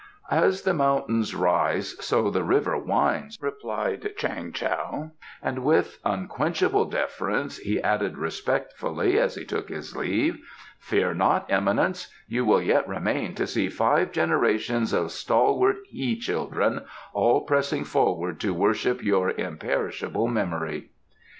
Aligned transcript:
"'As 0.31 0.63
the 0.63 0.73
mountains 0.73 1.35
rise, 1.35 1.95
so 2.03 2.31
the 2.31 2.43
river 2.43 2.75
winds,'" 2.75 3.37
replied 3.39 4.11
Chang 4.17 4.51
Tao, 4.51 5.11
and 5.43 5.63
with 5.63 5.99
unquenchable 6.03 6.85
deference 6.85 7.59
he 7.59 7.79
added 7.79 8.17
respectfully 8.17 9.19
as 9.19 9.35
he 9.35 9.45
took 9.45 9.69
his 9.69 9.95
leave, 9.95 10.39
"Fear 10.79 11.13
not, 11.13 11.45
eminence; 11.51 12.07
you 12.27 12.43
will 12.43 12.63
yet 12.63 12.87
remain 12.87 13.35
to 13.35 13.45
see 13.45 13.69
five 13.69 14.11
generations 14.11 14.91
of 14.91 15.11
stalwart 15.11 15.77
he 15.89 16.17
children, 16.17 16.81
all 17.13 17.41
pressing 17.41 17.83
forward 17.83 18.39
to 18.39 18.55
worship 18.55 19.03
your 19.03 19.29
imperishable 19.29 20.27
memory." 20.27 20.89